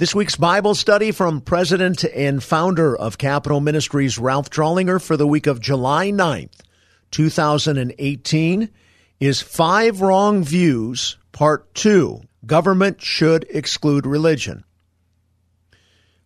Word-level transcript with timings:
This 0.00 0.14
week's 0.14 0.36
Bible 0.36 0.74
study 0.74 1.12
from 1.12 1.42
President 1.42 2.04
and 2.04 2.42
founder 2.42 2.96
of 2.96 3.18
Capitol 3.18 3.60
Ministries, 3.60 4.16
Ralph 4.18 4.48
Drollinger, 4.48 4.98
for 4.98 5.14
the 5.14 5.26
week 5.26 5.46
of 5.46 5.60
July 5.60 6.10
9th, 6.10 6.60
2018, 7.10 8.70
is 9.20 9.42
Five 9.42 10.00
Wrong 10.00 10.42
Views, 10.42 11.18
Part 11.32 11.74
2 11.74 12.22
Government 12.46 13.02
Should 13.02 13.44
Exclude 13.50 14.06
Religion. 14.06 14.64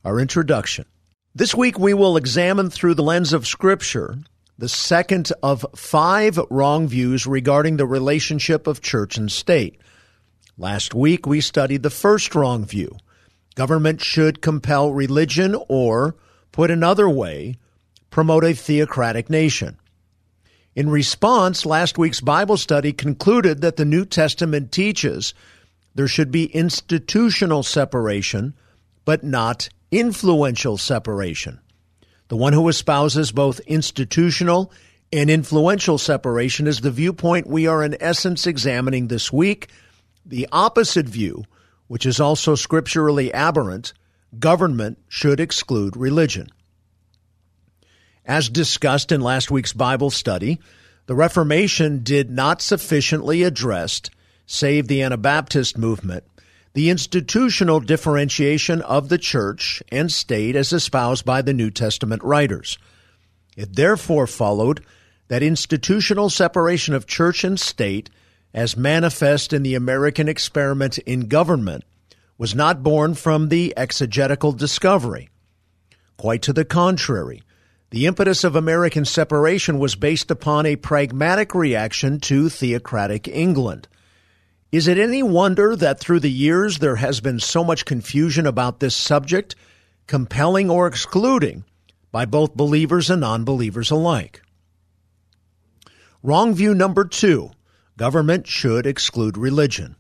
Our 0.05 0.21
introduction. 0.21 0.85
This 1.35 1.53
week 1.53 1.77
we 1.77 1.95
will 1.95 2.17
examine 2.17 2.71
through 2.71 2.95
the 2.95 3.03
lens 3.03 3.33
of 3.33 3.45
Scripture 3.45 4.17
the 4.57 4.69
second 4.69 5.33
of 5.43 5.67
five 5.75 6.39
wrong 6.49 6.87
views 6.87 7.27
regarding 7.27 7.79
the 7.79 7.87
relationship 7.87 8.69
of 8.69 8.83
church 8.83 9.17
and 9.17 9.33
state. 9.33 9.81
Last 10.57 10.95
week 10.95 11.27
we 11.27 11.41
studied 11.41 11.83
the 11.83 11.91
first 11.91 12.37
wrong 12.37 12.65
view 12.65 12.99
Government 13.55 14.01
should 14.01 14.43
compel 14.43 14.93
religion 14.93 15.57
or, 15.69 16.17
put 16.53 16.71
another 16.71 17.09
way, 17.09 17.57
promote 18.11 18.45
a 18.45 18.55
theocratic 18.55 19.31
nation. 19.31 19.79
In 20.75 20.91
response, 20.91 21.65
last 21.65 21.99
week's 21.99 22.21
Bible 22.21 22.57
study 22.57 22.93
concluded 22.93 23.61
that 23.61 23.77
the 23.77 23.85
New 23.85 24.05
Testament 24.05 24.73
teaches 24.73 25.35
there 25.95 26.09
should 26.09 26.33
be 26.33 26.47
institutional 26.47 27.63
separation, 27.63 28.55
but 29.05 29.23
not 29.23 29.69
influential 29.93 30.77
separation. 30.77 31.61
The 32.29 32.37
one 32.37 32.53
who 32.53 32.69
espouses 32.69 33.31
both 33.31 33.61
institutional 33.61 34.73
and 35.13 35.31
influential 35.31 35.99
separation 35.99 36.67
is 36.67 36.81
the 36.81 36.91
viewpoint 36.91 37.47
we 37.47 37.69
are 37.69 37.85
in 37.85 37.97
essence 38.01 38.47
examining 38.47 39.07
this 39.07 39.33
week. 39.33 39.69
The 40.27 40.49
opposite 40.51 41.07
view 41.07 41.45
which 41.87 42.07
is 42.07 42.21
also 42.21 42.55
scripturally 42.55 43.33
aberrant, 43.33 43.93
government 44.39 44.99
should 45.09 45.41
exclude 45.41 45.97
religion. 45.97 46.49
As 48.25 48.49
discussed 48.49 49.13
in 49.13 49.21
last 49.21 49.51
week's 49.51 49.73
Bible 49.73 50.11
study, 50.11 50.61
the 51.07 51.15
Reformation 51.15 52.03
did 52.03 52.31
not 52.31 52.63
sufficiently 52.63 53.43
address, 53.43 54.01
save 54.47 54.89
the 54.89 55.03
Anabaptist 55.03 55.77
movement, 55.77 56.25
the 56.73 56.89
institutional 56.89 57.81
differentiation 57.81 58.81
of 58.83 59.09
the 59.09 59.19
church 59.19 59.83
and 59.91 60.11
state 60.11 60.57
as 60.57 60.73
espoused 60.73 61.25
by 61.25 61.43
the 61.43 61.53
New 61.53 61.71
Testament 61.71 62.23
writers. 62.23 62.79
It 63.57 63.77
therefore 63.77 64.27
followed 64.27 64.85
that 65.29 65.43
institutional 65.43 66.31
separation 66.31 66.95
of 66.95 67.07
church 67.07 67.45
and 67.45 67.61
state 67.61 68.11
as 68.55 68.77
manifest 68.77 69.53
in 69.53 69.65
the 69.65 69.75
American 69.75 70.29
experiment 70.29 70.97
in 70.99 71.27
government, 71.27 71.85
was 72.39 72.55
not 72.55 72.83
born 72.83 73.15
from 73.15 73.49
the 73.49 73.75
exegetical 73.77 74.53
discovery. 74.53 75.29
Quite 76.17 76.43
to 76.43 76.53
the 76.53 76.65
contrary, 76.65 77.43
the 77.91 78.07
impetus 78.07 78.45
of 78.45 78.57
American 78.57 79.05
separation 79.05 79.79
was 79.79 79.97
based 79.97 80.31
upon 80.31 80.67
a 80.67 80.77
pragmatic 80.77 81.55
reaction 81.55 82.21
to 82.21 82.49
theocratic 82.49 83.29
England. 83.29 83.89
Is 84.73 84.89
it 84.89 84.99
any 84.99 85.23
wonder 85.23 85.77
that 85.77 86.01
through 86.01 86.21
the 86.21 86.31
years 86.31 86.79
there 86.79 86.97
has 86.97 87.21
been 87.21 87.39
so 87.39 87.63
much 87.63 87.85
confusion 87.85 88.47
about 88.47 88.81
this 88.81 88.97
subject, 88.97 89.55
compelling 90.07 90.71
or 90.71 90.87
excluding, 90.87 91.65
by 92.11 92.25
both 92.25 92.57
believers 92.57 93.11
and 93.11 93.21
non 93.21 93.45
believers 93.45 93.91
alike? 93.91 94.43
Wrong 96.23 96.55
view 96.55 96.75
number 96.75 97.05
two 97.05 97.51
government 97.97 98.47
should 98.47 98.87
exclude 98.87 99.37
religion. 99.37 99.97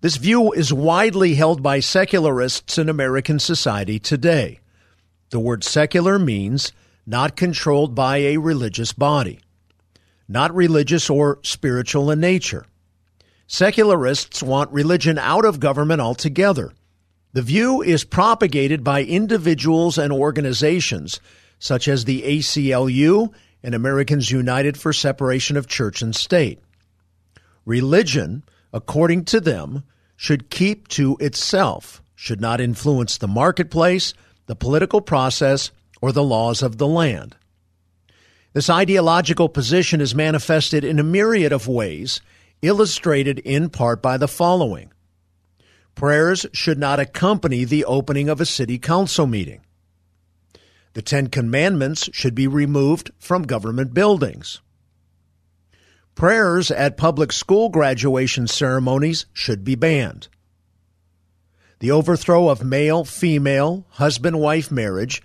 This 0.00 0.16
view 0.16 0.52
is 0.52 0.72
widely 0.72 1.34
held 1.34 1.62
by 1.62 1.80
secularists 1.80 2.78
in 2.78 2.88
American 2.88 3.38
society 3.38 3.98
today. 3.98 4.60
The 5.30 5.40
word 5.40 5.64
secular 5.64 6.18
means 6.18 6.72
not 7.04 7.36
controlled 7.36 7.94
by 7.94 8.18
a 8.18 8.36
religious 8.36 8.92
body, 8.92 9.40
not 10.28 10.54
religious 10.54 11.10
or 11.10 11.40
spiritual 11.42 12.10
in 12.10 12.20
nature. 12.20 12.66
Secularists 13.46 14.42
want 14.42 14.70
religion 14.70 15.18
out 15.18 15.44
of 15.44 15.58
government 15.58 16.00
altogether. 16.00 16.72
The 17.32 17.42
view 17.42 17.82
is 17.82 18.04
propagated 18.04 18.84
by 18.84 19.02
individuals 19.02 19.98
and 19.98 20.12
organizations 20.12 21.20
such 21.58 21.88
as 21.88 22.04
the 22.04 22.22
ACLU 22.22 23.32
and 23.62 23.74
Americans 23.74 24.30
United 24.30 24.76
for 24.76 24.92
Separation 24.92 25.56
of 25.56 25.66
Church 25.66 26.02
and 26.02 26.14
State. 26.14 26.60
Religion, 27.68 28.42
according 28.72 29.26
to 29.26 29.40
them, 29.40 29.84
should 30.16 30.48
keep 30.48 30.88
to 30.88 31.18
itself, 31.20 32.02
should 32.14 32.40
not 32.40 32.62
influence 32.62 33.18
the 33.18 33.28
marketplace, 33.28 34.14
the 34.46 34.56
political 34.56 35.02
process, 35.02 35.70
or 36.00 36.10
the 36.10 36.22
laws 36.22 36.62
of 36.62 36.78
the 36.78 36.86
land. 36.86 37.36
This 38.54 38.70
ideological 38.70 39.50
position 39.50 40.00
is 40.00 40.14
manifested 40.14 40.82
in 40.82 40.98
a 40.98 41.02
myriad 41.02 41.52
of 41.52 41.68
ways, 41.68 42.22
illustrated 42.62 43.38
in 43.40 43.68
part 43.68 44.00
by 44.00 44.16
the 44.16 44.28
following. 44.28 44.90
Prayers 45.94 46.46
should 46.54 46.78
not 46.78 46.98
accompany 46.98 47.64
the 47.64 47.84
opening 47.84 48.30
of 48.30 48.40
a 48.40 48.46
city 48.46 48.78
council 48.78 49.26
meeting. 49.26 49.60
The 50.94 51.02
Ten 51.02 51.26
Commandments 51.26 52.08
should 52.14 52.34
be 52.34 52.46
removed 52.46 53.10
from 53.18 53.42
government 53.42 53.92
buildings. 53.92 54.62
Prayers 56.18 56.72
at 56.72 56.96
public 56.96 57.30
school 57.30 57.68
graduation 57.68 58.48
ceremonies 58.48 59.26
should 59.32 59.62
be 59.62 59.76
banned. 59.76 60.26
The 61.78 61.92
overthrow 61.92 62.48
of 62.48 62.64
male 62.64 63.04
female, 63.04 63.86
husband 63.90 64.40
wife 64.40 64.72
marriage 64.72 65.22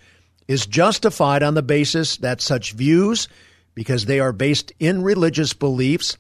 is 0.48 0.68
justified 0.68 1.42
on 1.42 1.56
the 1.56 1.64
basis 1.64 2.18
that 2.18 2.42
such 2.42 2.74
views, 2.74 3.28
because 3.74 4.06
they 4.06 4.20
are 4.20 4.32
based 4.32 4.72
in 4.80 5.02
religious 5.02 5.54
beliefs, 5.54 6.16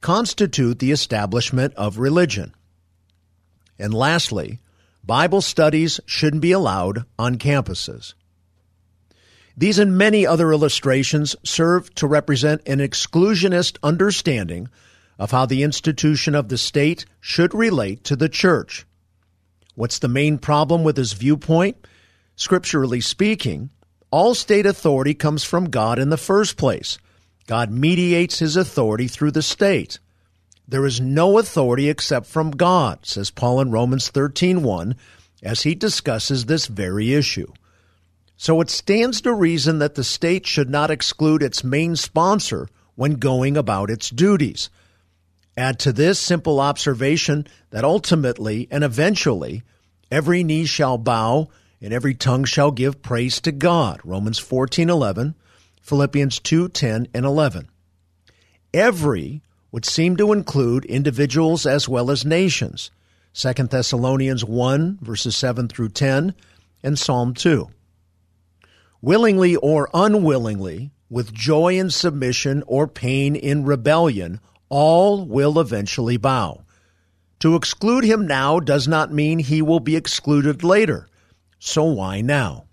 constitute 0.00 0.78
the 0.78 0.92
establishment 0.92 1.74
of 1.74 1.98
religion. 1.98 2.54
And 3.76 3.92
lastly, 3.92 4.60
Bible 5.02 5.40
studies 5.40 5.98
shouldn't 6.06 6.42
be 6.42 6.52
allowed 6.52 7.06
on 7.18 7.38
campuses. 7.38 8.14
These 9.56 9.78
and 9.78 9.98
many 9.98 10.26
other 10.26 10.52
illustrations 10.52 11.36
serve 11.44 11.94
to 11.96 12.06
represent 12.06 12.62
an 12.66 12.78
exclusionist 12.78 13.76
understanding 13.82 14.68
of 15.18 15.30
how 15.30 15.46
the 15.46 15.62
institution 15.62 16.34
of 16.34 16.48
the 16.48 16.58
state 16.58 17.04
should 17.20 17.54
relate 17.54 18.02
to 18.04 18.16
the 18.16 18.28
church. 18.28 18.86
What's 19.74 19.98
the 19.98 20.08
main 20.08 20.38
problem 20.38 20.84
with 20.84 20.96
this 20.96 21.12
viewpoint? 21.12 21.76
Scripturally 22.34 23.00
speaking, 23.00 23.70
all 24.10 24.34
state 24.34 24.66
authority 24.66 25.14
comes 25.14 25.44
from 25.44 25.70
God 25.70 25.98
in 25.98 26.10
the 26.10 26.16
first 26.16 26.56
place. 26.56 26.98
God 27.46 27.70
mediates 27.70 28.38
his 28.38 28.56
authority 28.56 29.08
through 29.08 29.32
the 29.32 29.42
state. 29.42 29.98
There 30.66 30.86
is 30.86 31.00
no 31.00 31.38
authority 31.38 31.88
except 31.88 32.26
from 32.26 32.50
God, 32.52 33.00
says 33.02 33.30
Paul 33.30 33.60
in 33.60 33.70
Romans 33.70 34.10
13:1, 34.10 34.94
as 35.42 35.62
he 35.62 35.74
discusses 35.74 36.44
this 36.46 36.66
very 36.66 37.12
issue. 37.12 37.52
So 38.42 38.60
it 38.60 38.70
stands 38.70 39.20
to 39.20 39.32
reason 39.32 39.78
that 39.78 39.94
the 39.94 40.02
state 40.02 40.48
should 40.48 40.68
not 40.68 40.90
exclude 40.90 41.44
its 41.44 41.62
main 41.62 41.94
sponsor 41.94 42.68
when 42.96 43.20
going 43.20 43.56
about 43.56 43.88
its 43.88 44.10
duties. 44.10 44.68
Add 45.56 45.78
to 45.78 45.92
this 45.92 46.18
simple 46.18 46.58
observation 46.58 47.46
that 47.70 47.84
ultimately 47.84 48.66
and 48.68 48.82
eventually 48.82 49.62
every 50.10 50.42
knee 50.42 50.64
shall 50.64 50.98
bow 50.98 51.50
and 51.80 51.92
every 51.92 52.14
tongue 52.14 52.42
shall 52.42 52.72
give 52.72 53.00
praise 53.00 53.40
to 53.42 53.52
God. 53.52 54.00
Romans 54.02 54.40
14:11, 54.40 55.36
Philippians 55.80 56.40
2:10 56.40 57.06
and 57.14 57.24
11. 57.24 57.68
Every 58.74 59.42
would 59.70 59.84
seem 59.84 60.16
to 60.16 60.32
include 60.32 60.84
individuals 60.86 61.64
as 61.64 61.88
well 61.88 62.10
as 62.10 62.24
nations. 62.24 62.90
2 63.34 63.70
Thessalonians 63.70 64.44
1 64.44 64.98
verses 65.00 65.36
7 65.36 65.68
through 65.68 65.90
10 65.90 66.34
and 66.82 66.98
Psalm 66.98 67.34
2 67.34 67.70
willingly 69.02 69.56
or 69.56 69.90
unwillingly, 69.92 70.92
with 71.10 71.34
joy 71.34 71.76
in 71.76 71.90
submission 71.90 72.62
or 72.66 72.88
pain 72.88 73.36
in 73.36 73.64
rebellion, 73.64 74.40
all 74.70 75.26
will 75.26 75.58
eventually 75.58 76.16
bow. 76.16 76.64
To 77.40 77.56
exclude 77.56 78.04
him 78.04 78.26
now 78.26 78.60
does 78.60 78.88
not 78.88 79.12
mean 79.12 79.40
he 79.40 79.60
will 79.60 79.80
be 79.80 79.96
excluded 79.96 80.64
later. 80.64 81.08
So 81.58 81.84
why 81.84 82.20
now? 82.20 82.64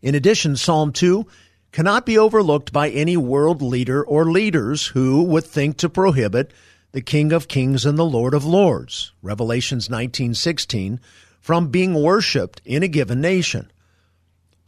In 0.00 0.14
addition, 0.14 0.56
Psalm 0.56 0.92
2 0.92 1.26
cannot 1.72 2.06
be 2.06 2.18
overlooked 2.18 2.72
by 2.72 2.90
any 2.90 3.16
world 3.16 3.60
leader 3.62 4.04
or 4.04 4.30
leaders 4.30 4.88
who 4.88 5.22
would 5.24 5.44
think 5.44 5.78
to 5.78 5.88
prohibit 5.88 6.52
the 6.92 7.00
King 7.00 7.32
of 7.32 7.48
Kings 7.48 7.84
and 7.84 7.98
the 7.98 8.04
Lord 8.04 8.34
of 8.34 8.44
Lords, 8.44 9.12
Revelations 9.22 9.88
19:16, 9.88 11.00
from 11.40 11.68
being 11.68 11.94
worshiped 11.94 12.62
in 12.64 12.82
a 12.82 12.88
given 12.88 13.20
nation. 13.20 13.70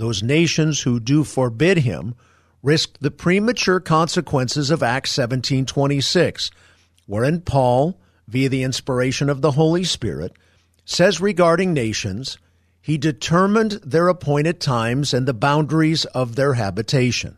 Those 0.00 0.22
nations 0.22 0.80
who 0.80 0.98
do 0.98 1.24
forbid 1.24 1.80
him 1.80 2.14
risk 2.62 2.96
the 3.00 3.10
premature 3.10 3.80
consequences 3.80 4.70
of 4.70 4.82
Acts 4.82 5.10
17:26, 5.12 6.50
wherein 7.04 7.42
Paul, 7.42 8.00
via 8.26 8.48
the 8.48 8.62
inspiration 8.62 9.28
of 9.28 9.42
the 9.42 9.50
Holy 9.50 9.84
Spirit, 9.84 10.32
says 10.86 11.20
regarding 11.20 11.74
nations, 11.74 12.38
He 12.80 12.96
determined 12.96 13.72
their 13.84 14.08
appointed 14.08 14.58
times 14.58 15.12
and 15.12 15.28
the 15.28 15.34
boundaries 15.34 16.06
of 16.06 16.34
their 16.34 16.54
habitation. 16.54 17.36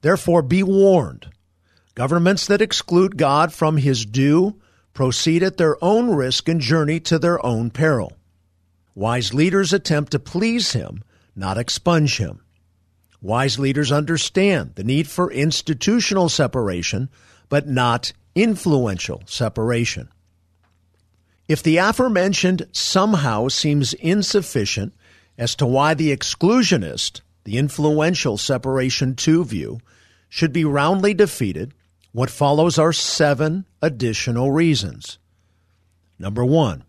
Therefore, 0.00 0.40
be 0.40 0.62
warned. 0.62 1.26
Governments 1.94 2.46
that 2.46 2.62
exclude 2.62 3.18
God 3.18 3.52
from 3.52 3.76
His 3.76 4.06
due 4.06 4.54
proceed 4.94 5.42
at 5.42 5.58
their 5.58 5.76
own 5.84 6.08
risk 6.08 6.48
and 6.48 6.58
journey 6.58 7.00
to 7.00 7.18
their 7.18 7.44
own 7.44 7.68
peril. 7.68 8.16
Wise 8.94 9.34
leaders 9.34 9.74
attempt 9.74 10.10
to 10.12 10.18
please 10.18 10.72
Him, 10.72 11.04
not 11.36 11.58
expunge 11.58 12.18
Him. 12.18 12.40
Wise 13.20 13.58
leaders 13.58 13.90
understand 13.90 14.74
the 14.74 14.84
need 14.84 15.08
for 15.08 15.32
institutional 15.32 16.28
separation, 16.28 17.08
but 17.48 17.66
not 17.66 18.12
influential 18.34 19.22
separation. 19.26 20.08
If 21.48 21.62
the 21.62 21.76
aforementioned 21.76 22.68
somehow 22.72 23.48
seems 23.48 23.94
insufficient 23.94 24.94
as 25.36 25.54
to 25.56 25.66
why 25.66 25.94
the 25.94 26.14
exclusionist, 26.14 27.20
the 27.44 27.58
influential 27.58 28.38
separation 28.38 29.14
two 29.14 29.44
view, 29.44 29.80
should 30.28 30.52
be 30.52 30.64
roundly 30.64 31.14
defeated, 31.14 31.74
what 32.12 32.30
follows 32.30 32.78
are 32.78 32.92
seven 32.92 33.66
additional 33.82 34.50
reasons. 34.50 35.18
Number 36.18 36.44
one, 36.44 36.84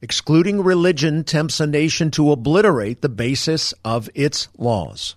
excluding 0.00 0.62
religion 0.62 1.24
tempts 1.24 1.60
a 1.60 1.66
nation 1.66 2.10
to 2.12 2.30
obliterate 2.30 3.02
the 3.02 3.08
basis 3.08 3.74
of 3.84 4.08
its 4.14 4.48
laws. 4.56 5.16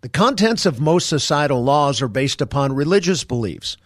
The 0.00 0.08
contents 0.08 0.64
of 0.64 0.80
most 0.80 1.08
societal 1.08 1.62
laws 1.62 2.00
are 2.00 2.08
based 2.08 2.40
upon 2.40 2.72
religious 2.72 3.22
beliefs. 3.24 3.76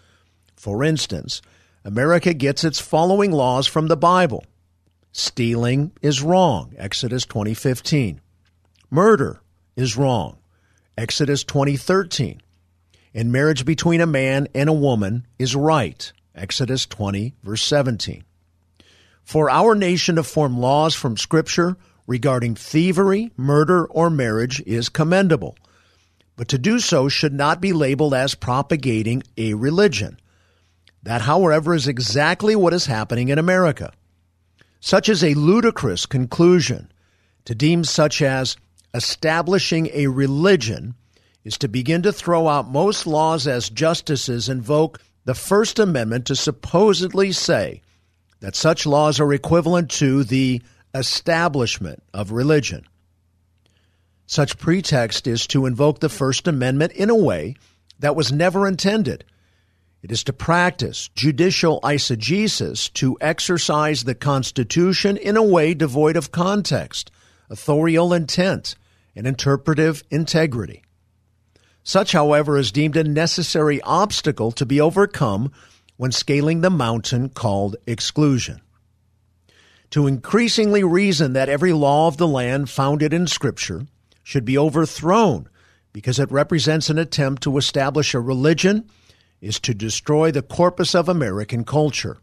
For 0.55 0.85
instance, 0.85 1.43
America 1.85 2.33
gets 2.33 2.63
its 2.63 2.81
following 2.81 3.33
laws 3.33 3.67
from 3.67 3.89
the 3.89 3.97
Bible. 3.97 4.45
Stealing 5.11 5.93
is 6.03 6.23
wrong, 6.23 6.73
Exodus 6.79 7.27
20:15. 7.27 8.21
Murder 8.91 9.41
is 9.77 9.97
wrong, 9.97 10.39
Exodus 10.97 11.43
20:13. 11.43 12.41
And 13.13 13.33
marriage 13.33 13.65
between 13.65 14.01
a 14.01 14.07
man 14.07 14.49
and 14.55 14.69
a 14.69 14.73
woman 14.73 15.27
is 15.39 15.57
right, 15.57 16.13
Exodus 16.35 16.87
20 16.87 17.35
verse 17.43 17.63
17. 17.63 18.25
For 19.25 19.51
our 19.51 19.75
nation 19.75 20.17
to 20.17 20.23
form 20.23 20.59
laws 20.59 20.95
from 20.95 21.17
scripture 21.17 21.77
regarding 22.07 22.55
thievery, 22.55 23.33
murder, 23.37 23.87
or 23.87 24.11
marriage 24.11 24.63
is 24.67 24.89
commendable 24.89 25.57
but 26.37 26.49
to 26.49 26.59
do 26.59 26.79
so 26.81 27.09
should 27.09 27.33
not 27.33 27.61
be 27.61 27.73
labeled 27.73 28.15
as 28.15 28.35
propagating 28.35 29.23
a 29.37 29.55
religion. 29.55 30.19
That, 31.03 31.23
however, 31.23 31.75
is 31.75 31.87
exactly 31.87 32.57
what 32.57 32.75
is 32.75 32.87
happening 32.87 33.29
in 33.29 33.39
America. 33.39 33.93
Such 34.81 35.09
is 35.09 35.23
a 35.23 35.35
ludicrous 35.35 36.07
conclusion. 36.07 36.91
To 37.45 37.55
deem 37.55 37.85
such 37.85 38.23
as 38.23 38.57
establishing 38.95 39.91
a 39.93 40.07
religion 40.07 40.95
is 41.45 41.59
to 41.59 41.69
begin 41.69 42.03
to 42.03 42.13
throw 42.13 42.49
out 42.49 42.71
most 42.71 43.07
laws 43.07 43.47
as 43.47 43.69
justices 43.69 44.49
invoke 44.49 45.01
the 45.25 45.35
First 45.35 45.79
Amendment 45.79 46.27
to 46.27 46.37
supposedly 46.37 47.33
say 47.33 47.83
that 48.41 48.57
such 48.57 48.87
laws 48.87 49.21
are 49.21 49.33
equivalent 49.33 49.91
to 49.93 50.25
the 50.25 50.63
establishment 50.95 52.03
of 52.13 52.31
religion. 52.31 52.87
Such 54.27 54.59
pretext 54.59 55.27
is 55.27 55.47
to 55.49 55.67
invoke 55.67 56.01
the 56.01 56.09
First 56.09 56.49
Amendment 56.49 56.93
in 56.93 57.11
a 57.11 57.15
way 57.15 57.57
that 57.99 58.17
was 58.17 58.33
never 58.33 58.67
intended. 58.67 59.25
It 60.03 60.13
is 60.13 60.25
to 60.25 60.33
practice 60.33 61.09
judicial 61.15 61.81
eisegesis 61.83 62.93
to 62.95 63.17
exercise 63.21 64.05
the 64.05 64.15
Constitution 64.15 65.17
in 65.17 65.37
a 65.37 65.43
way 65.43 65.75
devoid 65.75 66.17
of 66.17 66.31
context, 66.31 67.11
authorial 67.49 68.13
intent, 68.13 68.77
and 69.17 69.27
interpretive 69.27 70.03
integrity. 70.11 70.83
Such, 71.83 72.13
however, 72.13 72.57
is 72.57 72.73
deemed 72.73 72.97
a 72.97 73.05
necessary 73.05 73.81
obstacle 73.83 74.53
to 74.53 74.67
be 74.67 74.81
overcome 74.81 75.53
when 75.97 76.13
scaling 76.13 76.61
the 76.61 76.71
mountain 76.71 77.29
called 77.29 77.77
exclusion. 77.87 78.61
To 79.91 80.07
increasingly 80.07 80.83
reason 80.83 81.35
that 81.35 81.49
every 81.49 81.73
law 81.73 82.09
of 82.09 82.17
the 82.17 82.27
land 82.27 82.69
founded 82.69 83.13
in 83.13 83.27
Scripture 83.27 83.87
should 84.23 84.45
be 84.45 84.59
overthrown 84.59 85.49
because 85.93 86.19
it 86.19 86.31
represents 86.33 86.91
an 86.91 86.99
attempt 86.99 87.45
to 87.45 87.57
establish 87.57 88.15
a 88.15 88.21
religion, 88.21 88.91
is 89.41 89.61
to 89.61 89.73
destroy 89.73 90.31
the 90.31 90.43
corpus 90.43 90.95
of 90.95 91.09
American 91.09 91.65
culture. 91.65 92.19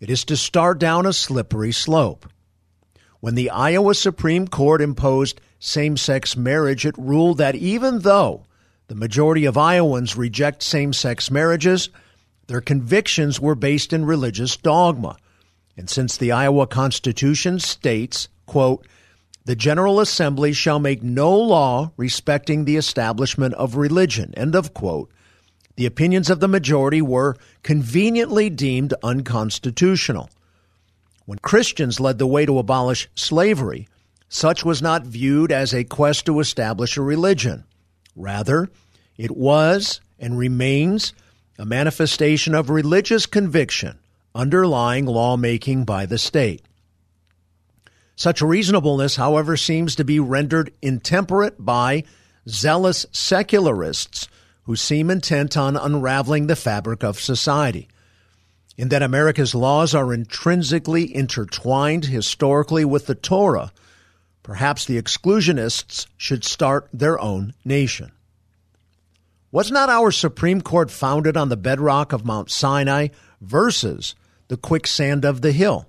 It 0.00 0.08
is 0.08 0.24
to 0.26 0.36
start 0.36 0.78
down 0.78 1.06
a 1.06 1.12
slippery 1.12 1.72
slope. 1.72 2.26
When 3.20 3.34
the 3.34 3.50
Iowa 3.50 3.94
Supreme 3.94 4.48
Court 4.48 4.80
imposed 4.80 5.40
same 5.58 5.96
sex 5.96 6.36
marriage, 6.36 6.86
it 6.86 6.96
ruled 6.96 7.38
that 7.38 7.54
even 7.54 8.00
though 8.00 8.46
the 8.88 8.94
majority 8.94 9.44
of 9.44 9.58
Iowans 9.58 10.16
reject 10.16 10.62
same 10.62 10.92
sex 10.92 11.30
marriages, 11.30 11.90
their 12.46 12.60
convictions 12.60 13.40
were 13.40 13.54
based 13.54 13.92
in 13.92 14.04
religious 14.04 14.56
dogma. 14.56 15.16
And 15.76 15.88
since 15.88 16.16
the 16.16 16.32
Iowa 16.32 16.66
Constitution 16.66 17.58
states, 17.58 18.28
quote, 18.46 18.86
the 19.46 19.56
General 19.56 20.00
Assembly 20.00 20.54
shall 20.54 20.78
make 20.78 21.02
no 21.02 21.36
law 21.36 21.92
respecting 21.98 22.64
the 22.64 22.76
establishment 22.76 23.52
of 23.54 23.76
religion. 23.76 24.32
End 24.36 24.54
of 24.54 24.72
quote. 24.72 25.10
The 25.76 25.84
opinions 25.84 26.30
of 26.30 26.40
the 26.40 26.48
majority 26.48 27.02
were 27.02 27.36
conveniently 27.62 28.48
deemed 28.48 28.94
unconstitutional. 29.02 30.30
When 31.26 31.38
Christians 31.40 32.00
led 32.00 32.18
the 32.18 32.26
way 32.26 32.46
to 32.46 32.58
abolish 32.58 33.08
slavery, 33.14 33.88
such 34.28 34.64
was 34.64 34.80
not 34.80 35.04
viewed 35.04 35.52
as 35.52 35.74
a 35.74 35.84
quest 35.84 36.26
to 36.26 36.40
establish 36.40 36.96
a 36.96 37.02
religion. 37.02 37.64
Rather, 38.16 38.70
it 39.18 39.36
was 39.36 40.00
and 40.18 40.38
remains 40.38 41.12
a 41.58 41.64
manifestation 41.64 42.54
of 42.54 42.70
religious 42.70 43.26
conviction 43.26 43.98
underlying 44.34 45.06
lawmaking 45.06 45.84
by 45.84 46.06
the 46.06 46.18
state. 46.18 46.62
Such 48.16 48.42
reasonableness, 48.42 49.16
however, 49.16 49.56
seems 49.56 49.94
to 49.96 50.04
be 50.04 50.20
rendered 50.20 50.72
intemperate 50.82 51.64
by 51.64 52.04
zealous 52.48 53.06
secularists 53.12 54.28
who 54.64 54.76
seem 54.76 55.10
intent 55.10 55.56
on 55.56 55.76
unraveling 55.76 56.46
the 56.46 56.56
fabric 56.56 57.02
of 57.02 57.20
society. 57.20 57.88
In 58.76 58.88
that 58.88 59.02
America's 59.02 59.54
laws 59.54 59.94
are 59.94 60.12
intrinsically 60.12 61.14
intertwined 61.14 62.06
historically 62.06 62.84
with 62.84 63.06
the 63.06 63.14
Torah, 63.14 63.72
perhaps 64.42 64.84
the 64.84 65.00
exclusionists 65.00 66.06
should 66.16 66.44
start 66.44 66.88
their 66.92 67.20
own 67.20 67.54
nation. 67.64 68.10
Was 69.54 69.70
not 69.70 69.88
our 69.88 70.10
Supreme 70.10 70.62
Court 70.62 70.90
founded 70.90 71.36
on 71.36 71.48
the 71.48 71.56
bedrock 71.56 72.12
of 72.12 72.24
Mount 72.24 72.50
Sinai 72.50 73.10
versus 73.40 74.16
the 74.48 74.56
quicksand 74.56 75.24
of 75.24 75.42
the 75.42 75.52
hill? 75.52 75.86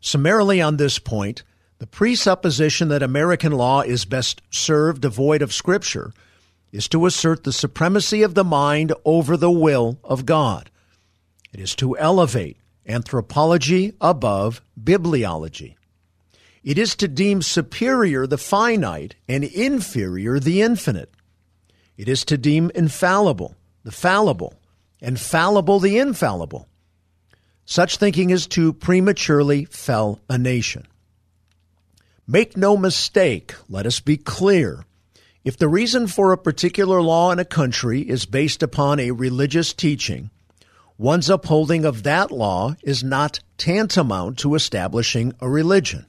Summarily 0.00 0.58
on 0.58 0.78
this 0.78 0.98
point, 0.98 1.42
the 1.78 1.86
presupposition 1.86 2.88
that 2.88 3.02
American 3.02 3.52
law 3.52 3.82
is 3.82 4.06
best 4.06 4.40
served 4.48 5.02
devoid 5.02 5.42
of 5.42 5.52
Scripture 5.52 6.14
is 6.72 6.88
to 6.88 7.04
assert 7.04 7.44
the 7.44 7.52
supremacy 7.52 8.22
of 8.22 8.32
the 8.32 8.44
mind 8.44 8.94
over 9.04 9.36
the 9.36 9.50
will 9.50 9.98
of 10.02 10.24
God. 10.24 10.70
It 11.52 11.60
is 11.60 11.76
to 11.76 11.98
elevate 11.98 12.56
anthropology 12.88 13.92
above 14.00 14.62
bibliology. 14.82 15.74
It 16.64 16.78
is 16.78 16.96
to 16.96 17.08
deem 17.08 17.42
superior 17.42 18.26
the 18.26 18.38
finite 18.38 19.16
and 19.28 19.44
inferior 19.44 20.40
the 20.40 20.62
infinite. 20.62 21.12
It 21.96 22.08
is 22.08 22.24
to 22.26 22.38
deem 22.38 22.70
infallible 22.74 23.56
the 23.84 23.92
fallible 23.92 24.54
and 25.00 25.18
fallible 25.18 25.80
the 25.80 25.98
infallible. 25.98 26.68
Such 27.64 27.96
thinking 27.96 28.30
is 28.30 28.46
to 28.48 28.72
prematurely 28.72 29.64
fell 29.66 30.20
a 30.28 30.38
nation. 30.38 30.86
Make 32.26 32.56
no 32.56 32.76
mistake, 32.76 33.54
let 33.68 33.86
us 33.86 34.00
be 34.00 34.16
clear. 34.16 34.84
If 35.44 35.56
the 35.56 35.68
reason 35.68 36.06
for 36.06 36.32
a 36.32 36.38
particular 36.38 37.02
law 37.02 37.32
in 37.32 37.40
a 37.40 37.44
country 37.44 38.00
is 38.02 38.26
based 38.26 38.62
upon 38.62 39.00
a 39.00 39.10
religious 39.10 39.72
teaching, 39.72 40.30
one's 40.96 41.28
upholding 41.28 41.84
of 41.84 42.04
that 42.04 42.30
law 42.30 42.76
is 42.82 43.02
not 43.02 43.40
tantamount 43.58 44.38
to 44.38 44.54
establishing 44.54 45.32
a 45.40 45.48
religion. 45.48 46.06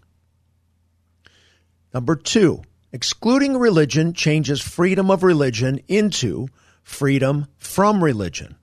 Number 1.93 2.15
two, 2.15 2.61
excluding 2.93 3.57
religion 3.57 4.13
changes 4.13 4.61
freedom 4.61 5.09
of 5.09 5.23
religion 5.23 5.81
into 5.87 6.47
freedom 6.83 7.47
from 7.57 8.03
religion. 8.03 8.55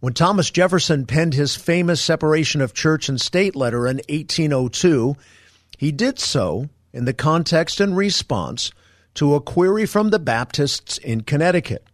When 0.00 0.12
Thomas 0.12 0.50
Jefferson 0.50 1.06
penned 1.06 1.32
his 1.32 1.56
famous 1.56 2.02
separation 2.02 2.60
of 2.60 2.74
church 2.74 3.08
and 3.08 3.20
state 3.20 3.56
letter 3.56 3.86
in 3.86 3.96
1802, 4.08 5.16
he 5.78 5.90
did 5.90 6.18
so 6.18 6.68
in 6.92 7.06
the 7.06 7.14
context 7.14 7.80
and 7.80 7.96
response 7.96 8.72
to 9.14 9.34
a 9.34 9.40
query 9.40 9.86
from 9.86 10.10
the 10.10 10.18
Baptists 10.18 10.98
in 10.98 11.22
Connecticut. 11.22 11.86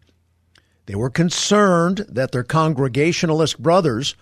They 0.86 0.94
were 0.94 1.10
concerned 1.10 2.06
that 2.08 2.32
their 2.32 2.44
Congregationalist 2.44 3.62
brothers 3.62 4.16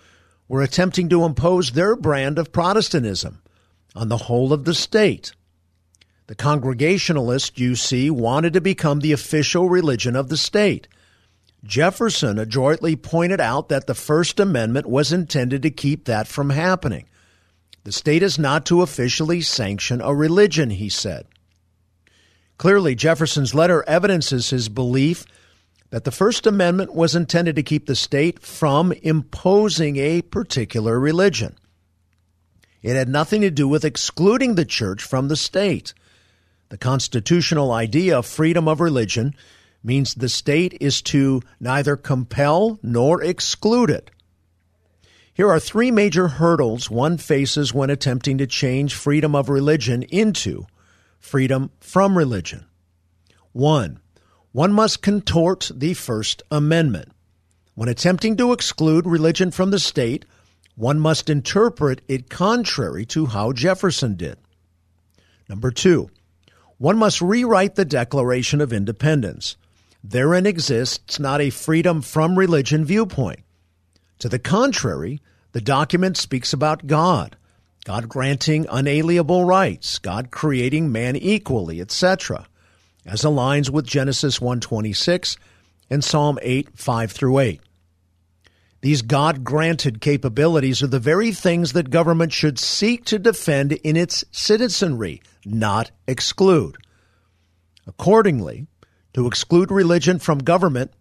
were 0.47 0.61
attempting 0.61 1.09
to 1.09 1.23
impose 1.23 1.71
their 1.71 1.95
brand 1.95 2.37
of 2.37 2.51
Protestantism 2.51 3.41
on 3.95 4.09
the 4.09 4.17
whole 4.17 4.53
of 4.53 4.65
the 4.65 4.73
state. 4.73 5.31
The 6.27 6.35
Congregationalists, 6.35 7.57
you 7.57 7.75
see, 7.75 8.09
wanted 8.09 8.53
to 8.53 8.61
become 8.61 8.99
the 8.99 9.13
official 9.13 9.69
religion 9.69 10.15
of 10.15 10.27
the 10.27 10.37
state. 10.37 10.89
Jefferson 11.63 12.37
adroitly 12.37 12.95
pointed 12.95 13.39
out 13.39 13.69
that 13.69 13.87
the 13.87 13.95
First 13.95 14.39
Amendment 14.39 14.87
was 14.87 15.13
intended 15.13 15.63
to 15.63 15.71
keep 15.71 16.05
that 16.05 16.27
from 16.27 16.49
happening. 16.49 17.07
The 17.85 17.93
state 17.93 18.23
is 18.23 18.37
not 18.37 18.65
to 18.65 18.81
officially 18.81 19.41
sanction 19.41 20.01
a 20.01 20.13
religion, 20.13 20.69
he 20.69 20.89
said. 20.89 21.25
Clearly, 22.57 22.93
Jefferson's 22.93 23.55
letter 23.55 23.85
evidences 23.87 24.49
his 24.49 24.67
belief 24.67 25.25
that 25.91 26.03
the 26.03 26.11
First 26.11 26.45
Amendment 26.45 26.93
was 26.93 27.15
intended 27.15 27.55
to 27.55 27.63
keep 27.63 27.85
the 27.85 27.95
state 27.95 28.41
from 28.41 28.91
imposing 28.91 29.95
a 29.95 30.21
particular 30.21 30.99
religion. 30.99 31.55
It 32.81 32.95
had 32.95 33.07
nothing 33.07 33.41
to 33.41 33.49
do 33.49 33.67
with 33.67 33.85
excluding 33.85 34.55
the 34.55 34.65
church 34.65 35.01
from 35.01 35.29
the 35.29 35.37
state. 35.37 35.93
The 36.69 36.77
constitutional 36.77 37.71
idea 37.71 38.17
of 38.17 38.25
freedom 38.25 38.67
of 38.67 38.81
religion 38.81 39.33
means 39.83 40.13
the 40.13 40.29
state 40.29 40.77
is 40.81 41.01
to 41.03 41.41
neither 41.59 41.95
compel 41.95 42.79
nor 42.83 43.23
exclude 43.23 43.89
it. 43.89 44.11
Here 45.33 45.49
are 45.49 45.59
three 45.59 45.91
major 45.91 46.27
hurdles 46.27 46.89
one 46.89 47.17
faces 47.17 47.73
when 47.73 47.89
attempting 47.89 48.39
to 48.39 48.47
change 48.47 48.95
freedom 48.95 49.35
of 49.35 49.49
religion 49.49 50.03
into 50.03 50.65
freedom 51.19 51.71
from 51.79 52.17
religion. 52.17 52.65
One, 53.53 53.99
one 54.51 54.73
must 54.73 55.01
contort 55.01 55.71
the 55.73 55.93
First 55.93 56.41
Amendment. 56.49 57.11
When 57.75 57.87
attempting 57.87 58.35
to 58.37 58.51
exclude 58.51 59.05
religion 59.05 59.51
from 59.51 59.69
the 59.69 59.79
state, 59.79 60.25
one 60.75 60.99
must 60.99 61.29
interpret 61.29 62.01
it 62.07 62.29
contrary 62.29 63.05
to 63.07 63.27
how 63.27 63.53
Jefferson 63.53 64.15
did. 64.15 64.37
Number 65.47 65.69
two, 65.71 66.09
one 66.77 66.97
must 66.97 67.21
rewrite 67.21 67.75
the 67.75 67.85
Declaration 67.85 68.61
of 68.61 68.71
Independence. 68.71 69.57
Therein 70.03 70.45
exists 70.45 71.19
not 71.19 71.41
a 71.41 71.49
freedom 71.49 72.01
from 72.01 72.37
religion 72.37 72.85
viewpoint. 72.85 73.39
To 74.19 74.29
the 74.29 74.39
contrary, 74.39 75.21
the 75.51 75.61
document 75.61 76.17
speaks 76.17 76.53
about 76.53 76.87
God, 76.87 77.35
God 77.83 78.07
granting 78.07 78.67
unalienable 78.69 79.45
rights, 79.45 79.97
God 79.99 80.29
creating 80.29 80.91
man 80.91 81.15
equally, 81.15 81.81
etc., 81.81 82.47
as 83.05 83.21
aligns 83.21 83.69
with 83.69 83.87
Genesis 83.87 84.39
1:26 84.39 85.37
and 85.89 86.03
Psalm 86.03 86.37
8 86.41 86.69
5 86.75 87.11
through 87.11 87.39
8. 87.39 87.61
These 88.87 89.01
God 89.01 89.43
granted 89.43 89.99
capabilities 89.99 90.81
are 90.81 90.87
the 90.87 90.97
very 90.97 91.33
things 91.33 91.73
that 91.73 91.89
government 91.89 92.31
should 92.31 92.57
seek 92.57 93.03
to 93.07 93.19
defend 93.19 93.73
in 93.73 93.97
its 93.97 94.23
citizenry, 94.31 95.21
not 95.43 95.91
exclude. 96.07 96.77
Accordingly, 97.85 98.65
to 99.13 99.27
exclude 99.27 99.71
religion 99.71 100.19
from 100.19 100.37
government 100.37 100.93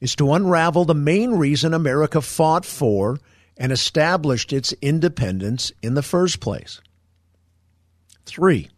is 0.00 0.16
to 0.16 0.32
unravel 0.32 0.86
the 0.86 0.94
main 0.94 1.32
reason 1.32 1.74
America 1.74 2.22
fought 2.22 2.64
for 2.64 3.18
and 3.58 3.72
established 3.72 4.50
its 4.50 4.72
independence 4.80 5.70
in 5.82 5.92
the 5.92 6.02
first 6.02 6.40
place. 6.40 6.80
Three, 8.24 8.70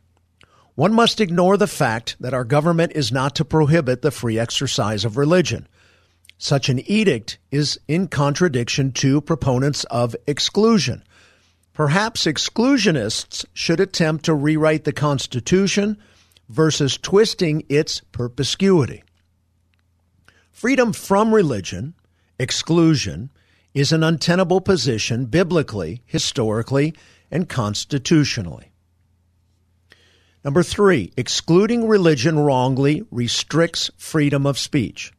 one 0.74 0.92
must 0.92 1.20
ignore 1.20 1.56
the 1.56 1.68
fact 1.68 2.16
that 2.18 2.34
our 2.34 2.42
government 2.42 2.90
is 2.96 3.12
not 3.12 3.36
to 3.36 3.44
prohibit 3.44 4.02
the 4.02 4.10
free 4.10 4.40
exercise 4.40 5.04
of 5.04 5.16
religion. 5.16 5.68
Such 6.38 6.68
an 6.68 6.80
edict 6.90 7.38
is 7.50 7.78
in 7.88 8.08
contradiction 8.08 8.92
to 8.92 9.20
proponents 9.20 9.84
of 9.84 10.14
exclusion. 10.26 11.02
Perhaps 11.72 12.26
exclusionists 12.26 13.44
should 13.52 13.80
attempt 13.80 14.24
to 14.26 14.34
rewrite 14.34 14.84
the 14.84 14.92
Constitution 14.92 15.98
versus 16.48 16.98
twisting 16.98 17.64
its 17.68 18.00
perspicuity. 18.12 19.02
Freedom 20.50 20.92
from 20.92 21.34
religion, 21.34 21.94
exclusion, 22.38 23.30
is 23.74 23.92
an 23.92 24.02
untenable 24.02 24.60
position 24.60 25.26
biblically, 25.26 26.02
historically, 26.06 26.94
and 27.30 27.48
constitutionally. 27.48 28.72
Number 30.44 30.62
three, 30.62 31.12
excluding 31.16 31.88
religion 31.88 32.38
wrongly 32.38 33.02
restricts 33.10 33.90
freedom 33.98 34.46
of 34.46 34.58
speech. 34.58 35.12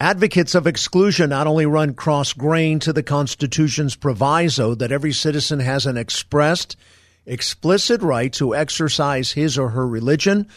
Advocates 0.00 0.54
of 0.54 0.66
exclusion 0.66 1.30
not 1.30 1.46
only 1.46 1.66
run 1.66 1.94
cross 1.94 2.32
grain 2.32 2.80
to 2.80 2.92
the 2.92 3.02
Constitution's 3.02 3.94
proviso 3.94 4.74
that 4.74 4.90
every 4.90 5.12
citizen 5.12 5.60
has 5.60 5.86
an 5.86 5.96
expressed, 5.96 6.76
explicit 7.26 8.02
right 8.02 8.32
to 8.32 8.54
exercise 8.54 9.32
his 9.32 9.56
or 9.56 9.70
her 9.70 9.86
religion, 9.86 10.48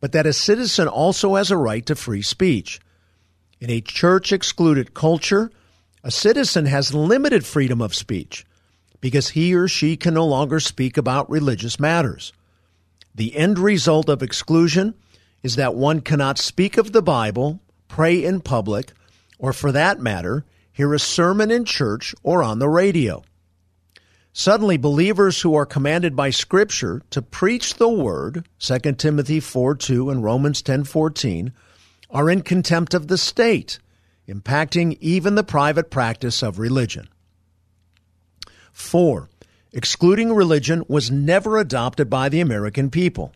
but 0.00 0.12
that 0.12 0.26
a 0.26 0.32
citizen 0.32 0.88
also 0.88 1.34
has 1.34 1.50
a 1.50 1.56
right 1.58 1.84
to 1.84 1.94
free 1.94 2.22
speech. 2.22 2.80
In 3.60 3.68
a 3.68 3.82
church 3.82 4.32
excluded 4.32 4.94
culture, 4.94 5.50
a 6.02 6.10
citizen 6.10 6.64
has 6.64 6.94
limited 6.94 7.44
freedom 7.44 7.82
of 7.82 7.94
speech 7.94 8.46
because 9.02 9.30
he 9.30 9.54
or 9.54 9.68
she 9.68 9.96
can 9.96 10.14
no 10.14 10.26
longer 10.26 10.58
speak 10.58 10.96
about 10.96 11.30
religious 11.30 11.78
matters. 11.78 12.32
The 13.14 13.36
end 13.36 13.58
result 13.58 14.08
of 14.08 14.22
exclusion 14.22 14.94
is 15.42 15.56
that 15.56 15.74
one 15.74 16.00
cannot 16.00 16.38
speak 16.38 16.78
of 16.78 16.92
the 16.92 17.02
Bible 17.02 17.60
pray 17.90 18.24
in 18.24 18.40
public, 18.40 18.92
or 19.38 19.52
for 19.52 19.72
that 19.72 20.00
matter, 20.00 20.46
hear 20.72 20.94
a 20.94 20.98
sermon 20.98 21.50
in 21.50 21.66
church 21.66 22.14
or 22.22 22.42
on 22.42 22.58
the 22.58 22.68
radio. 22.68 23.22
Suddenly, 24.32 24.76
believers 24.76 25.42
who 25.42 25.56
are 25.56 25.66
commanded 25.66 26.14
by 26.14 26.30
Scripture 26.30 27.02
to 27.10 27.20
preach 27.20 27.74
the 27.74 27.88
word, 27.88 28.48
2 28.60 28.78
Timothy 28.92 29.40
4 29.40 29.74
2 29.74 30.08
and 30.08 30.22
Romans 30.22 30.62
ten 30.62 30.78
ten 30.78 30.84
fourteen, 30.84 31.52
are 32.10 32.30
in 32.30 32.42
contempt 32.42 32.94
of 32.94 33.08
the 33.08 33.18
state, 33.18 33.80
impacting 34.28 34.96
even 35.00 35.34
the 35.34 35.44
private 35.44 35.90
practice 35.90 36.42
of 36.42 36.60
religion. 36.60 37.08
4. 38.72 39.28
Excluding 39.72 40.32
religion 40.32 40.84
was 40.88 41.10
never 41.10 41.58
adopted 41.58 42.08
by 42.08 42.28
the 42.28 42.40
American 42.40 42.88
people. 42.88 43.32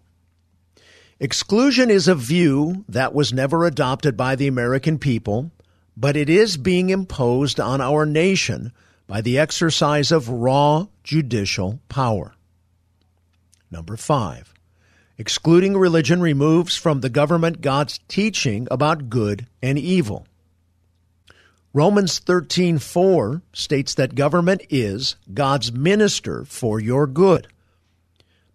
Exclusion 1.21 1.91
is 1.91 2.09
a 2.09 2.15
view 2.15 2.85
that 2.89 3.15
was 3.15 3.33
never 3.33 3.65
adopted 3.65 4.17
by 4.17 4.35
the 4.35 4.49
American 4.49 4.99
people, 4.99 5.53
but 5.97 6.17
it 6.17 6.29
is 6.29 6.57
being 6.57 6.91
imposed 6.91 7.61
on 7.61 7.81
our 7.81 8.05
nation 8.05 8.73
by 9.07 9.21
the 9.21 9.39
exercise 9.39 10.11
of 10.11 10.29
raw 10.29 10.87
judicial 11.05 11.79
power. 11.89 12.35
Number 13.71 13.97
five, 13.97 14.53
excluding 15.17 15.77
religion 15.77 16.21
removes 16.21 16.77
from 16.77 17.01
the 17.01 17.11
government 17.11 17.61
God's 17.61 18.01
teaching 18.09 18.67
about 18.71 19.09
good 19.09 19.47
and 19.63 19.79
evil. 19.79 20.27
Romans 21.73 22.21
13:4 22.21 23.43
states 23.53 23.95
that 23.95 24.15
government 24.15 24.63
is 24.71 25.17
God's 25.33 25.73
minister 25.73 26.45
for 26.45 26.81
your 26.81 27.07
good. 27.07 27.49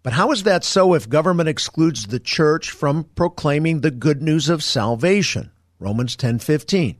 But 0.02 0.14
how 0.14 0.30
is 0.32 0.44
that 0.44 0.64
so 0.64 0.94
if 0.94 1.08
government 1.08 1.48
excludes 1.48 2.06
the 2.06 2.20
church 2.20 2.70
from 2.70 3.04
proclaiming 3.14 3.80
the 3.80 3.90
good 3.90 4.22
news 4.22 4.48
of 4.48 4.62
salvation? 4.62 5.50
Romans 5.78 6.16
10:15. 6.16 6.96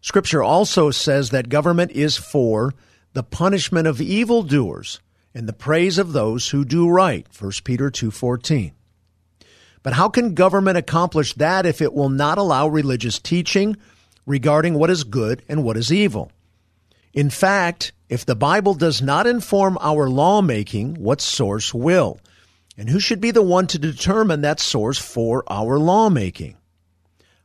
Scripture 0.00 0.42
also 0.42 0.90
says 0.90 1.30
that 1.30 1.48
government 1.48 1.92
is 1.92 2.16
for 2.16 2.74
the 3.12 3.22
punishment 3.22 3.86
of 3.86 4.00
evildoers 4.00 5.00
and 5.34 5.48
the 5.48 5.52
praise 5.52 5.98
of 5.98 6.12
those 6.12 6.50
who 6.50 6.64
do 6.64 6.88
right. 6.88 7.26
1 7.32 7.64
Peter 7.64 7.90
2:14. 7.90 8.72
But 9.82 9.92
how 9.92 10.08
can 10.08 10.34
government 10.34 10.76
accomplish 10.76 11.34
that 11.34 11.66
if 11.66 11.80
it 11.80 11.92
will 11.92 12.08
not 12.08 12.38
allow 12.38 12.66
religious 12.66 13.20
teaching 13.20 13.76
regarding 14.26 14.74
what 14.74 14.90
is 14.90 15.04
good 15.04 15.42
and 15.48 15.62
what 15.62 15.76
is 15.76 15.92
evil? 15.92 16.32
In 17.16 17.30
fact, 17.30 17.92
if 18.10 18.26
the 18.26 18.36
Bible 18.36 18.74
does 18.74 19.00
not 19.00 19.26
inform 19.26 19.78
our 19.80 20.06
lawmaking, 20.06 20.96
what 20.96 21.22
source 21.22 21.72
will? 21.72 22.20
And 22.76 22.90
who 22.90 23.00
should 23.00 23.22
be 23.22 23.30
the 23.30 23.42
one 23.42 23.66
to 23.68 23.78
determine 23.78 24.42
that 24.42 24.60
source 24.60 24.98
for 24.98 25.42
our 25.48 25.78
lawmaking? 25.78 26.58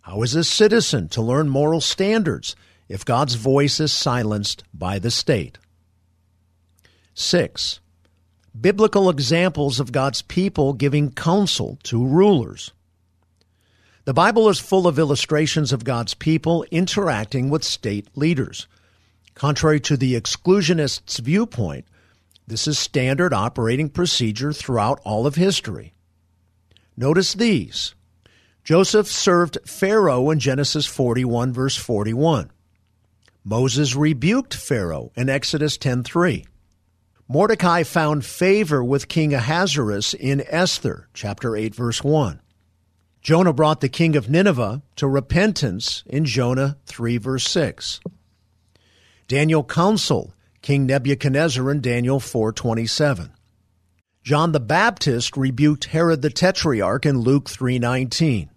How 0.01 0.23
is 0.23 0.35
a 0.35 0.43
citizen 0.43 1.07
to 1.09 1.21
learn 1.21 1.47
moral 1.47 1.79
standards 1.79 2.53
if 2.89 3.05
God's 3.05 3.35
voice 3.35 3.79
is 3.79 3.93
silenced 3.93 4.65
by 4.73 4.99
the 4.99 5.09
state? 5.09 5.57
6. 7.13 7.79
Biblical 8.59 9.09
examples 9.09 9.79
of 9.79 9.93
God's 9.93 10.21
people 10.21 10.73
giving 10.73 11.11
counsel 11.11 11.79
to 11.83 12.05
rulers. 12.05 12.73
The 14.03 14.13
Bible 14.13 14.49
is 14.49 14.59
full 14.59 14.85
of 14.85 14.99
illustrations 14.99 15.71
of 15.71 15.85
God's 15.85 16.13
people 16.13 16.65
interacting 16.71 17.49
with 17.49 17.63
state 17.63 18.09
leaders. 18.15 18.67
Contrary 19.35 19.79
to 19.79 19.97
the 19.97 20.15
exclusionists' 20.15 21.19
viewpoint, 21.19 21.85
this 22.47 22.67
is 22.67 22.77
standard 22.77 23.33
operating 23.33 23.89
procedure 23.89 24.51
throughout 24.51 25.00
all 25.03 25.25
of 25.25 25.35
history. 25.35 25.93
Notice 26.97 27.33
these. 27.33 27.95
Joseph 28.63 29.07
served 29.07 29.57
Pharaoh 29.65 30.29
in 30.29 30.39
Genesis 30.39 30.85
41, 30.85 31.53
verse 31.53 31.75
41. 31.75 32.51
Moses 33.43 33.95
rebuked 33.95 34.53
Pharaoh 34.53 35.11
in 35.15 35.29
Exodus 35.29 35.77
10:3. 35.77 36.45
Mordecai 37.27 37.83
found 37.83 38.25
favor 38.25 38.83
with 38.83 39.07
King 39.07 39.33
Ahasuerus 39.33 40.13
in 40.13 40.43
Esther 40.47 41.07
chapter 41.13 41.55
8 41.55 41.73
verse 41.73 42.03
1. 42.03 42.39
Jonah 43.21 43.53
brought 43.53 43.81
the 43.81 43.89
king 43.89 44.15
of 44.15 44.29
Nineveh 44.29 44.81
to 44.97 45.07
repentance 45.07 46.03
in 46.05 46.25
Jonah 46.25 46.77
3 46.85 47.17
verse 47.17 47.47
6. 47.47 48.00
Daniel 49.31 49.63
counseled 49.63 50.33
King 50.61 50.85
Nebuchadnezzar 50.85 51.71
in 51.71 51.79
Daniel 51.79 52.19
4:27. 52.19 53.29
John 54.23 54.51
the 54.51 54.59
Baptist 54.59 55.38
rebuked 55.38 55.85
Herod 55.85 56.21
the 56.21 56.29
Tetrarch 56.29 57.05
in 57.05 57.19
Luke 57.19 57.50
3:19. 57.50 58.50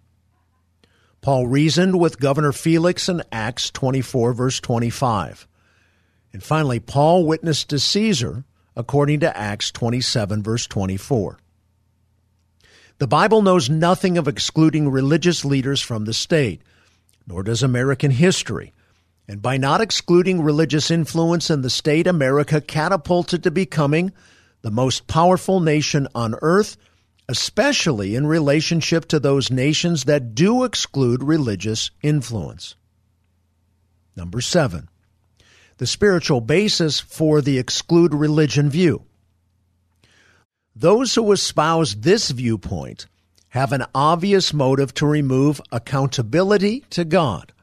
Paul 1.21 1.47
reasoned 1.47 1.97
with 1.97 2.19
Governor 2.19 2.51
Felix 2.51 3.07
in 3.07 3.23
Acts 3.31 3.69
24 3.69 4.33
verse 4.33 4.59
25. 4.59 5.47
And 6.33 6.43
finally 6.43 6.81
Paul 6.81 7.25
witnessed 7.25 7.69
to 7.69 7.79
Caesar 7.79 8.43
according 8.75 9.21
to 9.21 9.37
Acts 9.37 9.71
27 9.71 10.43
verse 10.43 10.67
24. 10.67 11.39
The 12.97 13.07
Bible 13.07 13.41
knows 13.41 13.69
nothing 13.69 14.17
of 14.17 14.27
excluding 14.27 14.89
religious 14.89 15.45
leaders 15.45 15.79
from 15.79 16.03
the 16.03 16.13
state, 16.13 16.61
nor 17.25 17.43
does 17.43 17.63
American 17.63 18.11
history. 18.11 18.73
And 19.27 19.41
by 19.41 19.57
not 19.57 19.81
excluding 19.81 20.41
religious 20.41 20.91
influence 20.91 21.49
in 21.49 21.61
the 21.61 21.69
state, 21.69 22.05
America 22.05 22.61
catapulted 22.61 23.43
to 23.43 23.51
becoming 23.51 24.13
the 24.61 24.71
most 24.71 25.07
powerful 25.07 25.59
nation 25.59 26.07
on 26.13 26.35
earth, 26.41 26.77
especially 27.27 28.15
in 28.15 28.27
relationship 28.27 29.05
to 29.07 29.19
those 29.19 29.49
nations 29.49 30.03
that 30.03 30.35
do 30.35 30.63
exclude 30.63 31.23
religious 31.23 31.89
influence. 32.03 32.75
Number 34.15 34.41
seven, 34.41 34.89
the 35.77 35.87
spiritual 35.87 36.39
basis 36.39 36.99
for 36.99 37.41
the 37.41 37.57
exclude 37.57 38.13
religion 38.13 38.69
view. 38.69 39.03
Those 40.75 41.15
who 41.15 41.31
espouse 41.31 41.95
this 41.95 42.29
viewpoint 42.29 43.07
have 43.49 43.71
an 43.71 43.85
obvious 43.95 44.53
motive 44.53 44.93
to 44.95 45.05
remove 45.05 45.61
accountability 45.71 46.81
to 46.91 47.05
God 47.05 47.53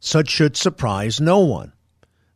such 0.00 0.30
should 0.30 0.56
surprise 0.56 1.20
no 1.20 1.40
one. 1.40 1.72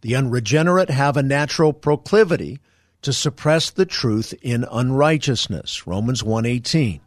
The 0.00 0.14
unregenerate 0.14 0.90
have 0.90 1.17
a 1.17 1.23
natural 1.23 1.73
proclivity 1.73 2.61
to 3.02 3.12
suppress 3.12 3.71
the 3.71 3.87
truth 3.87 4.35
in 4.43 4.64
unrighteousness. 4.71 5.87
Romans 5.87 6.23
1:18. 6.23 7.00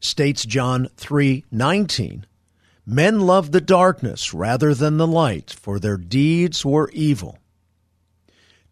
States 0.00 0.44
John 0.44 0.88
3:19. 0.96 2.26
Men 2.86 3.20
love 3.20 3.50
the 3.52 3.60
darkness 3.60 4.32
rather 4.32 4.74
than 4.74 4.96
the 4.96 5.06
light, 5.06 5.50
for 5.50 5.78
their 5.78 5.96
deeds 5.96 6.64
were 6.64 6.90
evil. 6.92 7.38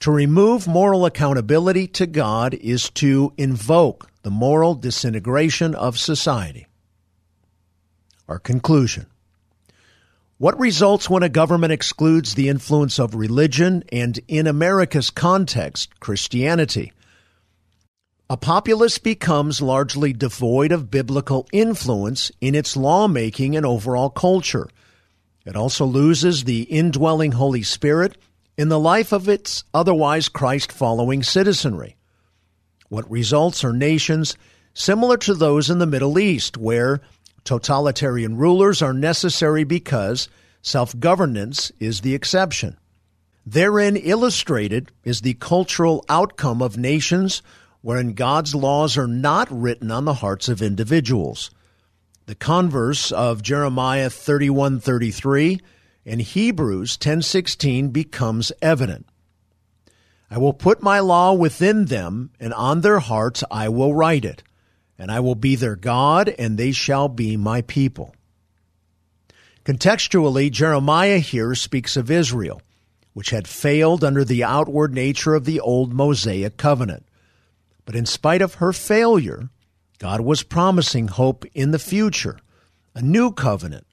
To 0.01 0.11
remove 0.11 0.67
moral 0.67 1.05
accountability 1.05 1.87
to 1.89 2.07
God 2.07 2.55
is 2.55 2.91
to 2.91 3.33
invoke 3.37 4.11
the 4.23 4.31
moral 4.31 4.75
disintegration 4.75 5.75
of 5.75 5.99
society. 5.99 6.67
Our 8.29 8.39
conclusion. 8.39 9.07
What 10.39 10.61
results 10.61 11.09
when 11.09 11.23
a 11.23 11.31
government 11.31 11.73
excludes 11.73 12.35
the 12.35 12.51
influence 12.51 12.99
of 12.99 13.15
religion 13.15 13.83
and, 13.91 14.21
in 14.29 14.47
America's 14.47 15.09
context, 15.09 15.99
Christianity? 15.99 16.93
A 18.29 18.37
populace 18.37 18.99
becomes 18.99 19.63
largely 19.63 20.13
devoid 20.13 20.73
of 20.73 20.91
biblical 20.91 21.49
influence 21.53 22.31
in 22.39 22.55
its 22.55 22.77
lawmaking 22.77 23.57
and 23.57 23.65
overall 23.65 24.11
culture. 24.11 24.69
It 25.47 25.57
also 25.57 25.87
loses 25.87 26.45
the 26.45 26.65
indwelling 26.65 27.33
Holy 27.33 27.63
Spirit 27.63 28.19
in 28.59 28.69
the 28.69 28.81
life 28.81 29.13
of 29.13 29.31
its 29.31 29.65
otherwise 29.73 30.29
Christ 30.29 30.71
following 30.71 31.23
citizenry. 31.23 31.97
What 32.91 33.11
results 33.11 33.65
are 33.65 33.73
nations 33.73 34.37
similar 34.75 35.17
to 35.17 35.33
those 35.33 35.71
in 35.71 35.79
the 35.79 35.87
Middle 35.87 36.19
East, 36.19 36.59
where 36.59 37.01
Totalitarian 37.47 38.37
rulers 38.37 38.83
are 38.83 38.93
necessary 38.93 39.65
because 39.65 40.29
self 40.61 40.99
governance 40.99 41.71
is 41.79 42.01
the 42.01 42.15
exception. 42.15 42.77
Therein 43.47 43.97
illustrated 43.97 44.91
is 45.05 45.21
the 45.21 45.35
cultural 45.35 46.05
outcome 46.09 46.61
of 46.61 46.77
nations 46.77 47.43
wherein 47.81 48.15
God's 48.15 48.53
laws 48.53 48.99
are 48.99 49.07
not 49.07 49.47
written 49.49 49.93
on 49.93 50.05
the 50.05 50.15
hearts 50.15 50.49
of 50.49 50.61
individuals. 50.61 51.53
The 52.27 52.35
converse 52.35 53.13
of 53.13 53.43
Jeremiah 53.43 54.11
31:33 54.11 55.61
and 56.05 56.21
Hebrews 56.21 56.97
10:16 56.97 57.91
becomes 57.91 58.51
evident. 58.61 59.07
I 60.29 60.39
will 60.39 60.53
put 60.53 60.83
my 60.83 60.99
law 60.99 61.33
within 61.33 61.85
them 61.85 62.31
and 62.41 62.53
on 62.53 62.81
their 62.81 62.99
hearts 62.99 63.45
I 63.53 63.69
will 63.69 63.95
write 63.95 64.25
it 64.25 64.43
and 64.99 65.11
I 65.11 65.21
will 65.21 65.35
be 65.35 65.57
their 65.57 65.77
God, 65.77 66.29
and 66.39 66.57
they 66.57 66.73
shall 66.73 67.09
be 67.09 67.37
my 67.37 67.63
people. 67.63 68.15
Contextually, 69.65 70.51
Jeremiah 70.51 71.19
here 71.19 71.55
speaks 71.55 71.97
of 71.97 72.11
Israel, 72.11 72.63
which 73.13 73.31
had 73.31 73.49
failed 73.49 74.05
under 74.05 74.25
the 74.25 74.45
outward 74.45 74.95
nature 74.95 75.35
of 75.35 75.45
the 75.45 75.61
old 75.61 75.93
Mosaic 75.93 76.57
covenant. 76.57 77.05
But 77.85 77.97
in 77.97 78.07
spite 78.07 78.43
of 78.43 78.55
her 78.55 78.73
failure, 78.73 79.49
God 79.99 80.21
was 80.21 80.43
promising 80.43 81.09
hope 81.09 81.45
in 81.55 81.71
the 81.71 81.79
future, 81.79 82.39
a 82.95 83.03
new 83.03 83.33
covenant 83.33 83.87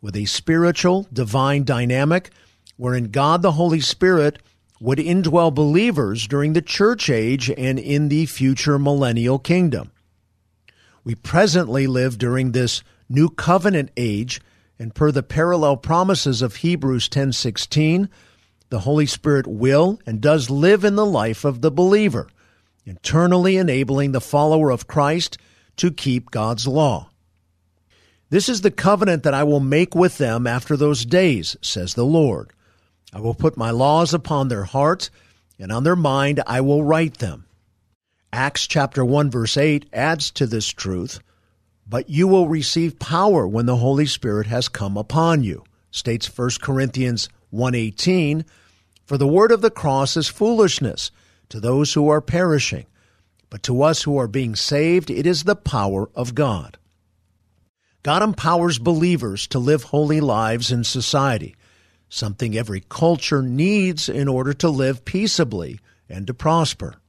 with 0.00 0.16
a 0.16 0.24
spiritual, 0.24 1.06
divine 1.12 1.64
dynamic 1.64 2.30
wherein 2.76 3.04
God 3.04 3.42
the 3.42 3.52
Holy 3.52 3.80
Spirit 3.80 4.40
would 4.80 4.98
indwell 4.98 5.54
believers 5.54 6.26
during 6.26 6.52
the 6.52 6.62
church 6.62 7.08
age 7.08 7.48
and 7.50 7.78
in 7.78 8.08
the 8.08 8.26
future 8.26 8.78
millennial 8.78 9.38
kingdom. 9.38 9.92
We 11.04 11.14
presently 11.16 11.86
live 11.86 12.16
during 12.18 12.52
this 12.52 12.82
new 13.08 13.28
covenant 13.28 13.90
age, 13.96 14.40
and 14.78 14.94
per 14.94 15.10
the 15.10 15.22
parallel 15.22 15.76
promises 15.76 16.42
of 16.42 16.56
Hebrews 16.56 17.08
10:16, 17.08 18.08
the 18.70 18.80
Holy 18.80 19.06
Spirit 19.06 19.46
will 19.46 19.98
and 20.06 20.20
does 20.20 20.48
live 20.48 20.84
in 20.84 20.96
the 20.96 21.06
life 21.06 21.44
of 21.44 21.60
the 21.60 21.70
believer, 21.70 22.28
internally 22.86 23.56
enabling 23.56 24.12
the 24.12 24.20
follower 24.20 24.70
of 24.70 24.86
Christ 24.86 25.38
to 25.76 25.90
keep 25.90 26.30
God's 26.30 26.66
law. 26.66 27.10
This 28.30 28.48
is 28.48 28.62
the 28.62 28.70
covenant 28.70 29.24
that 29.24 29.34
I 29.34 29.44
will 29.44 29.60
make 29.60 29.94
with 29.94 30.18
them 30.18 30.46
after 30.46 30.76
those 30.76 31.04
days, 31.04 31.56
says 31.60 31.94
the 31.94 32.06
Lord. 32.06 32.52
I 33.12 33.20
will 33.20 33.34
put 33.34 33.58
my 33.58 33.70
laws 33.70 34.14
upon 34.14 34.48
their 34.48 34.64
heart, 34.64 35.10
and 35.58 35.70
on 35.70 35.84
their 35.84 35.96
mind 35.96 36.42
I 36.46 36.60
will 36.60 36.82
write 36.82 37.18
them. 37.18 37.44
Acts 38.34 38.66
chapter 38.66 39.04
1 39.04 39.30
verse 39.30 39.58
8 39.58 39.84
adds 39.92 40.30
to 40.30 40.46
this 40.46 40.68
truth, 40.68 41.20
but 41.86 42.08
you 42.08 42.26
will 42.26 42.48
receive 42.48 42.98
power 42.98 43.46
when 43.46 43.66
the 43.66 43.76
Holy 43.76 44.06
Spirit 44.06 44.46
has 44.46 44.70
come 44.70 44.96
upon 44.96 45.44
you. 45.44 45.62
States 45.90 46.26
1 46.34 46.62
Corinthians 46.62 47.28
1:18, 47.52 48.46
for 49.04 49.18
the 49.18 49.26
word 49.26 49.52
of 49.52 49.60
the 49.60 49.70
cross 49.70 50.16
is 50.16 50.28
foolishness 50.28 51.10
to 51.50 51.60
those 51.60 51.92
who 51.92 52.08
are 52.08 52.22
perishing, 52.22 52.86
but 53.50 53.62
to 53.64 53.82
us 53.82 54.04
who 54.04 54.16
are 54.16 54.28
being 54.28 54.56
saved 54.56 55.10
it 55.10 55.26
is 55.26 55.44
the 55.44 55.54
power 55.54 56.08
of 56.14 56.34
God. 56.34 56.78
God 58.02 58.22
empowers 58.22 58.78
believers 58.78 59.46
to 59.48 59.58
live 59.58 59.82
holy 59.82 60.22
lives 60.22 60.72
in 60.72 60.84
society, 60.84 61.54
something 62.08 62.56
every 62.56 62.80
culture 62.88 63.42
needs 63.42 64.08
in 64.08 64.26
order 64.26 64.54
to 64.54 64.70
live 64.70 65.04
peaceably 65.04 65.78
and 66.08 66.26
to 66.26 66.32
prosper. 66.32 67.01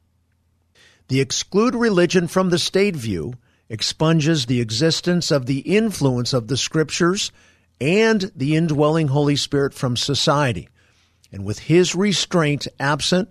The 1.07 1.19
exclude 1.19 1.75
religion 1.75 2.27
from 2.27 2.49
the 2.49 2.59
state 2.59 2.95
view 2.95 3.33
expunges 3.69 4.45
the 4.45 4.61
existence 4.61 5.31
of 5.31 5.45
the 5.45 5.59
influence 5.59 6.33
of 6.33 6.47
the 6.47 6.57
scriptures 6.57 7.31
and 7.81 8.31
the 8.35 8.55
indwelling 8.55 9.09
Holy 9.09 9.35
Spirit 9.35 9.73
from 9.73 9.97
society. 9.97 10.69
And 11.31 11.43
with 11.43 11.59
his 11.59 11.95
restraint 11.95 12.67
absent, 12.79 13.29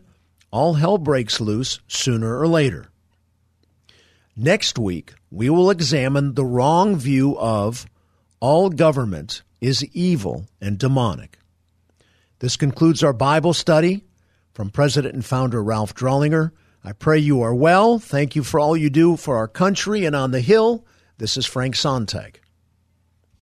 all 0.50 0.74
hell 0.74 0.98
breaks 0.98 1.40
loose 1.40 1.80
sooner 1.88 2.38
or 2.38 2.46
later. 2.46 2.88
Next 4.36 4.78
week, 4.78 5.14
we 5.30 5.48
will 5.50 5.70
examine 5.70 6.34
the 6.34 6.44
wrong 6.44 6.96
view 6.96 7.38
of 7.38 7.86
all 8.40 8.70
government 8.70 9.42
is 9.60 9.84
evil 9.94 10.46
and 10.60 10.78
demonic. 10.78 11.38
This 12.40 12.56
concludes 12.56 13.02
our 13.04 13.12
Bible 13.12 13.54
study 13.54 14.02
from 14.52 14.70
President 14.70 15.14
and 15.14 15.24
founder 15.24 15.62
Ralph 15.62 15.94
Drollinger. 15.94 16.50
I 16.84 16.92
pray 16.92 17.18
you 17.18 17.42
are 17.42 17.54
well. 17.54 18.00
Thank 18.00 18.34
you 18.34 18.42
for 18.42 18.58
all 18.58 18.76
you 18.76 18.90
do 18.90 19.16
for 19.16 19.36
our 19.36 19.48
country 19.48 20.04
and 20.04 20.16
on 20.16 20.32
the 20.32 20.40
Hill. 20.40 20.84
This 21.18 21.36
is 21.36 21.46
Frank 21.46 21.76
Sontag. 21.76 22.41